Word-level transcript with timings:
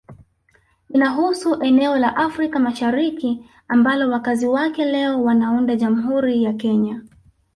Inahusu 0.89 1.61
eneo 1.63 1.95
la 1.97 2.15
Afrika 2.15 2.59
Mashariki 2.59 3.45
ambalo 3.67 4.09
wakazi 4.11 4.47
wake 4.47 4.85
leo 4.85 5.23
wanaunda 5.23 5.75
Jamhuri 5.75 6.43
ya 6.43 6.53
Kenya 6.53 7.01